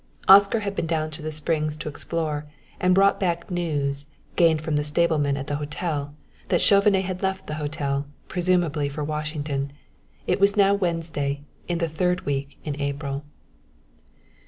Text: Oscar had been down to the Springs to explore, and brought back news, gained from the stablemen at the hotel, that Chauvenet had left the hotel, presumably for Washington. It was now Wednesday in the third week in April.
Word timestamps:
Oscar 0.27 0.61
had 0.61 0.73
been 0.73 0.87
down 0.87 1.11
to 1.11 1.21
the 1.21 1.31
Springs 1.31 1.77
to 1.77 1.87
explore, 1.87 2.47
and 2.79 2.95
brought 2.95 3.19
back 3.19 3.51
news, 3.51 4.07
gained 4.35 4.59
from 4.63 4.75
the 4.75 4.83
stablemen 4.83 5.37
at 5.37 5.45
the 5.45 5.57
hotel, 5.57 6.15
that 6.47 6.59
Chauvenet 6.59 7.05
had 7.05 7.21
left 7.21 7.45
the 7.45 7.53
hotel, 7.61 8.07
presumably 8.27 8.89
for 8.89 9.03
Washington. 9.03 9.71
It 10.25 10.39
was 10.39 10.57
now 10.57 10.73
Wednesday 10.73 11.43
in 11.67 11.77
the 11.77 11.87
third 11.87 12.21
week 12.21 12.57
in 12.63 12.81
April. 12.81 13.25